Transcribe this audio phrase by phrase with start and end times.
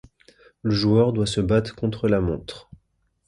[0.63, 2.71] Le joueur doit se battre contre la montre.